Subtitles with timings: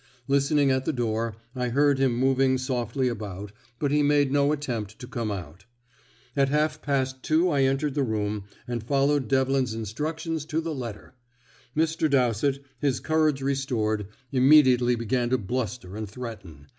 [0.27, 4.97] Listening at the door, I heard him moving softly about, but he made no attempt
[4.97, 5.65] to come out.
[6.35, 11.13] At half past two I entered the room, and followed Devlin's instructions to the letter.
[11.77, 12.09] Mr.
[12.09, 16.69] Dowsett, his courage restored, immediately began to bluster and threaten.